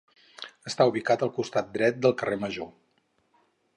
Està 0.71 0.87
ubicat 0.93 1.25
al 1.27 1.31
costat 1.37 1.69
dret 1.77 1.99
del 2.07 2.17
carrer 2.23 2.39
Major. 2.47 2.71